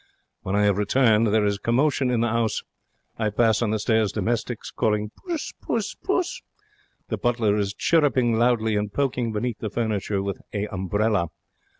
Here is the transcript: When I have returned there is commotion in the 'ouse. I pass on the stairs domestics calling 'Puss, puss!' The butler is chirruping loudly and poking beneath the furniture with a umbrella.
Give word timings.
When 0.41 0.55
I 0.55 0.63
have 0.63 0.79
returned 0.79 1.27
there 1.27 1.45
is 1.45 1.59
commotion 1.59 2.09
in 2.09 2.21
the 2.21 2.27
'ouse. 2.27 2.63
I 3.19 3.29
pass 3.29 3.61
on 3.61 3.69
the 3.69 3.77
stairs 3.77 4.11
domestics 4.11 4.71
calling 4.71 5.11
'Puss, 5.11 5.53
puss!' 6.01 6.41
The 7.09 7.19
butler 7.19 7.55
is 7.55 7.75
chirruping 7.75 8.39
loudly 8.39 8.75
and 8.75 8.91
poking 8.91 9.31
beneath 9.31 9.59
the 9.59 9.69
furniture 9.69 10.23
with 10.23 10.41
a 10.53 10.65
umbrella. 10.69 11.27